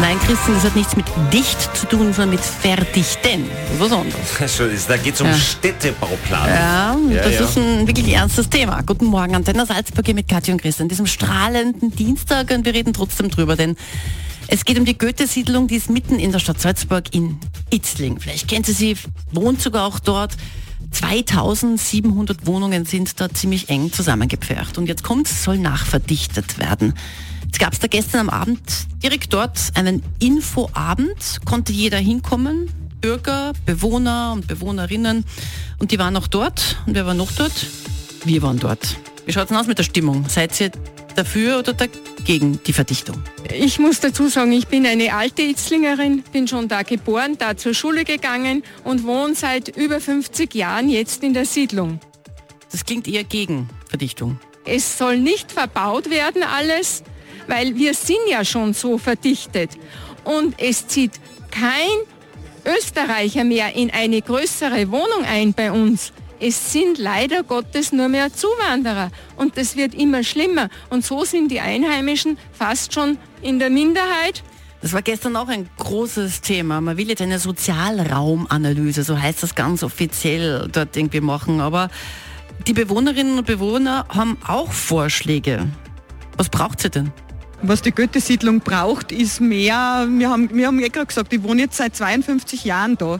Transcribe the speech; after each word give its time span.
Nein, 0.00 0.18
Christian, 0.20 0.54
das 0.54 0.64
hat 0.64 0.76
nichts 0.76 0.96
mit 0.96 1.04
dicht 1.30 1.76
zu 1.76 1.86
tun, 1.86 2.14
sondern 2.14 2.30
mit 2.30 2.40
verdichten. 2.40 3.44
Was 3.78 3.92
anderes. 3.92 4.86
Da 4.88 4.96
geht 4.96 5.14
es 5.14 5.20
um 5.20 5.26
ja. 5.26 5.34
Städtebauplan. 5.34 6.48
Ja, 6.48 6.98
ja 7.10 7.22
das 7.22 7.34
ja. 7.34 7.44
ist 7.44 7.58
ein 7.58 7.86
wirklich 7.86 8.08
ernstes 8.08 8.48
Thema. 8.48 8.80
Guten 8.82 9.04
Morgen, 9.04 9.34
Antenne 9.34 9.66
Salzburg 9.66 10.08
mit 10.14 10.26
Katja 10.26 10.54
und 10.54 10.62
Christian. 10.62 10.88
Diesem 10.88 11.06
strahlenden 11.06 11.90
Dienstag 11.90 12.50
und 12.50 12.64
wir 12.64 12.72
reden 12.72 12.94
trotzdem 12.94 13.28
drüber, 13.28 13.56
denn 13.56 13.76
es 14.48 14.64
geht 14.64 14.78
um 14.78 14.86
die 14.86 14.96
Goethe-Siedlung, 14.96 15.68
die 15.68 15.76
ist 15.76 15.90
mitten 15.90 16.18
in 16.18 16.32
der 16.32 16.38
Stadt 16.38 16.60
Salzburg 16.60 17.14
in 17.14 17.38
Itzling. 17.70 18.18
Vielleicht 18.20 18.48
kennt 18.48 18.64
sie 18.64 18.72
sie, 18.72 18.96
wohnt 19.32 19.60
sogar 19.60 19.86
auch 19.86 19.98
dort. 19.98 20.34
2700 20.92 22.46
Wohnungen 22.46 22.86
sind 22.86 23.20
da 23.20 23.28
ziemlich 23.28 23.68
eng 23.68 23.92
zusammengepfercht. 23.92 24.78
Und 24.78 24.86
jetzt 24.86 25.04
kommt, 25.04 25.28
es 25.28 25.44
soll 25.44 25.58
nachverdichtet 25.58 26.58
werden. 26.58 26.94
Jetzt 27.50 27.58
gab 27.58 27.72
es 27.72 27.80
da 27.80 27.88
gestern 27.88 28.20
am 28.20 28.30
Abend 28.30 28.60
direkt 29.02 29.34
dort 29.34 29.58
einen 29.74 30.04
Infoabend, 30.20 31.40
konnte 31.44 31.72
jeder 31.72 31.98
hinkommen, 31.98 32.70
Bürger, 33.00 33.54
Bewohner 33.66 34.30
und 34.34 34.46
Bewohnerinnen. 34.46 35.24
Und 35.80 35.90
die 35.90 35.98
waren 35.98 36.16
auch 36.16 36.28
dort. 36.28 36.80
Und 36.86 36.94
wer 36.94 37.06
war 37.06 37.14
noch 37.14 37.32
dort? 37.32 37.66
Wir 38.24 38.40
waren 38.42 38.60
dort. 38.60 38.96
Wie 39.26 39.32
schaut 39.32 39.42
es 39.42 39.48
denn 39.48 39.56
aus 39.56 39.66
mit 39.66 39.78
der 39.78 39.82
Stimmung? 39.82 40.26
Seid 40.28 40.60
ihr 40.60 40.70
dafür 41.16 41.58
oder 41.58 41.72
dagegen 41.72 42.60
die 42.64 42.72
Verdichtung? 42.72 43.20
Ich 43.52 43.80
muss 43.80 43.98
dazu 43.98 44.28
sagen, 44.28 44.52
ich 44.52 44.68
bin 44.68 44.86
eine 44.86 45.12
alte 45.12 45.42
Itzlingerin, 45.42 46.22
bin 46.30 46.46
schon 46.46 46.68
da 46.68 46.84
geboren, 46.84 47.36
da 47.36 47.56
zur 47.56 47.74
Schule 47.74 48.04
gegangen 48.04 48.62
und 48.84 49.02
wohne 49.02 49.34
seit 49.34 49.76
über 49.76 50.00
50 50.00 50.54
Jahren 50.54 50.88
jetzt 50.88 51.24
in 51.24 51.34
der 51.34 51.46
Siedlung. 51.46 51.98
Das 52.70 52.84
klingt 52.84 53.08
eher 53.08 53.24
gegen 53.24 53.68
Verdichtung. 53.88 54.38
Es 54.64 54.98
soll 54.98 55.18
nicht 55.18 55.50
verbaut 55.50 56.10
werden 56.10 56.44
alles 56.44 57.02
weil 57.46 57.76
wir 57.76 57.94
sind 57.94 58.20
ja 58.28 58.44
schon 58.44 58.72
so 58.74 58.98
verdichtet. 58.98 59.70
Und 60.24 60.60
es 60.60 60.86
zieht 60.86 61.12
kein 61.50 61.88
Österreicher 62.64 63.44
mehr 63.44 63.74
in 63.74 63.90
eine 63.90 64.20
größere 64.20 64.90
Wohnung 64.90 65.24
ein 65.26 65.54
bei 65.54 65.72
uns. 65.72 66.12
Es 66.42 66.72
sind 66.72 66.96
leider 66.96 67.42
Gottes 67.42 67.92
nur 67.92 68.08
mehr 68.08 68.32
Zuwanderer 68.32 69.10
und 69.36 69.58
das 69.58 69.76
wird 69.76 69.94
immer 69.94 70.24
schlimmer. 70.24 70.70
Und 70.88 71.04
so 71.04 71.24
sind 71.24 71.50
die 71.50 71.60
Einheimischen 71.60 72.38
fast 72.52 72.94
schon 72.94 73.18
in 73.42 73.58
der 73.58 73.68
Minderheit. 73.68 74.42
Das 74.80 74.94
war 74.94 75.02
gestern 75.02 75.36
auch 75.36 75.48
ein 75.48 75.68
großes 75.76 76.40
Thema. 76.40 76.80
Man 76.80 76.96
will 76.96 77.08
jetzt 77.08 77.20
eine 77.20 77.38
Sozialraumanalyse, 77.38 79.02
so 79.02 79.20
heißt 79.20 79.42
das 79.42 79.54
ganz 79.54 79.82
offiziell 79.82 80.68
dort 80.72 80.96
irgendwie 80.96 81.20
machen. 81.20 81.60
Aber 81.60 81.90
die 82.66 82.72
Bewohnerinnen 82.72 83.36
und 83.36 83.46
Bewohner 83.46 84.06
haben 84.08 84.38
auch 84.46 84.72
Vorschläge. 84.72 85.68
Was 86.38 86.48
braucht 86.48 86.80
sie 86.80 86.88
denn? 86.88 87.12
Was 87.62 87.82
die 87.82 87.90
Goethe-Siedlung 87.90 88.60
braucht, 88.60 89.12
ist 89.12 89.38
mehr, 89.42 90.08
wir 90.08 90.30
haben, 90.30 90.48
wir 90.54 90.66
haben 90.66 90.78
eh 90.80 90.88
gerade 90.88 91.06
gesagt, 91.06 91.30
ich 91.34 91.42
wohne 91.42 91.62
jetzt 91.62 91.76
seit 91.76 91.94
52 91.94 92.64
Jahren 92.64 92.96
da 92.96 93.18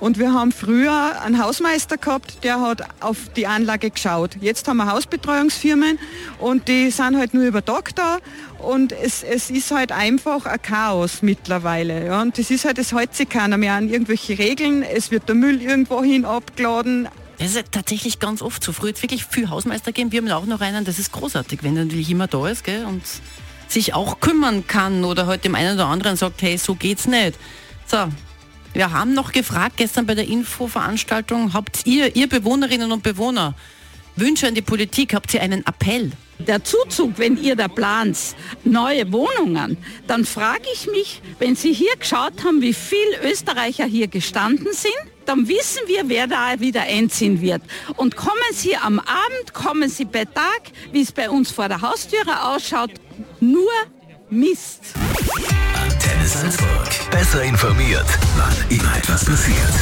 und 0.00 0.18
wir 0.18 0.32
haben 0.32 0.50
früher 0.50 1.20
einen 1.20 1.42
Hausmeister 1.42 1.98
gehabt, 1.98 2.42
der 2.42 2.60
hat 2.62 2.82
auf 3.00 3.18
die 3.36 3.46
Anlage 3.46 3.90
geschaut. 3.90 4.38
Jetzt 4.40 4.66
haben 4.66 4.78
wir 4.78 4.90
Hausbetreuungsfirmen 4.90 5.98
und 6.38 6.68
die 6.68 6.90
sind 6.90 7.18
halt 7.18 7.34
nur 7.34 7.44
über 7.44 7.62
Tag 7.62 7.94
da 7.94 8.18
und 8.60 8.92
es, 8.92 9.22
es 9.22 9.50
ist 9.50 9.70
halt 9.70 9.92
einfach 9.92 10.46
ein 10.46 10.62
Chaos 10.62 11.20
mittlerweile. 11.20 12.06
Ja. 12.06 12.22
Und 12.22 12.38
das 12.38 12.50
ist 12.50 12.64
halt, 12.64 12.78
es 12.78 12.94
hält 12.94 13.14
sich 13.14 13.28
keiner 13.28 13.58
mehr 13.58 13.74
an 13.74 13.90
irgendwelche 13.90 14.38
Regeln, 14.38 14.82
es 14.82 15.10
wird 15.10 15.28
der 15.28 15.34
Müll 15.34 15.60
irgendwo 15.60 16.02
hin 16.02 16.24
abgeladen, 16.24 17.08
das 17.38 17.56
ist 17.56 17.72
tatsächlich 17.72 18.20
ganz 18.20 18.40
oft 18.40 18.62
so. 18.62 18.72
Früher 18.72 18.90
jetzt 18.90 19.02
wirklich 19.02 19.24
viel 19.24 19.50
Hausmeister 19.50 19.90
geben. 19.90 20.12
Wir 20.12 20.20
haben 20.20 20.30
auch 20.30 20.46
noch 20.46 20.60
einen, 20.60 20.84
das 20.84 21.00
ist 21.00 21.10
großartig, 21.10 21.64
wenn 21.64 21.76
er 21.76 21.84
natürlich 21.84 22.08
immer 22.08 22.28
da 22.28 22.46
ist 22.46 22.62
gell, 22.62 22.84
und 22.84 23.02
sich 23.72 23.94
auch 23.94 24.20
kümmern 24.20 24.66
kann 24.66 25.04
oder 25.04 25.22
heute 25.22 25.30
halt 25.30 25.44
dem 25.44 25.54
einen 25.54 25.74
oder 25.74 25.86
anderen 25.86 26.16
sagt, 26.16 26.42
hey, 26.42 26.56
so 26.58 26.74
geht's 26.74 27.06
nicht. 27.06 27.38
So, 27.86 28.08
wir 28.74 28.90
haben 28.92 29.14
noch 29.14 29.32
gefragt 29.32 29.76
gestern 29.76 30.06
bei 30.06 30.14
der 30.14 30.26
Infoveranstaltung, 30.26 31.52
habt 31.52 31.86
ihr, 31.86 32.16
ihr 32.16 32.28
Bewohnerinnen 32.28 32.90
und 32.92 33.02
Bewohner, 33.02 33.54
Wünsche 34.16 34.46
an 34.46 34.54
die 34.54 34.62
Politik, 34.62 35.14
habt 35.14 35.32
ihr 35.34 35.42
einen 35.42 35.64
Appell? 35.66 36.12
Der 36.38 36.64
Zuzug, 36.64 37.12
wenn 37.18 37.36
ihr 37.36 37.54
da 37.54 37.68
plant, 37.68 38.18
neue 38.64 39.10
Wohnungen, 39.12 39.76
dann 40.06 40.24
frage 40.24 40.64
ich 40.72 40.86
mich, 40.88 41.22
wenn 41.38 41.54
Sie 41.54 41.72
hier 41.72 41.96
geschaut 41.96 42.44
haben, 42.44 42.60
wie 42.60 42.74
viele 42.74 43.30
Österreicher 43.30 43.84
hier 43.84 44.08
gestanden 44.08 44.72
sind, 44.72 44.92
dann 45.24 45.46
wissen 45.46 45.82
wir, 45.86 46.08
wer 46.08 46.26
da 46.26 46.58
wieder 46.58 46.82
einziehen 46.82 47.40
wird. 47.40 47.62
Und 47.96 48.16
kommen 48.16 48.40
Sie 48.52 48.76
am 48.76 48.98
Abend, 48.98 49.54
kommen 49.54 49.88
Sie 49.88 50.04
bei 50.04 50.24
Tag, 50.24 50.72
wie 50.90 51.02
es 51.02 51.12
bei 51.12 51.30
uns 51.30 51.52
vor 51.52 51.68
der 51.68 51.80
Haustüre 51.80 52.42
ausschaut, 52.44 52.90
nur 53.42 53.70
Mist. 54.30 54.94
Antenne 55.74 56.26
Salzburg. 56.26 56.88
Besser 57.10 57.42
informiert, 57.42 58.06
wann 58.36 58.54
immer 58.70 58.96
etwas 58.96 59.24
passiert. 59.24 59.74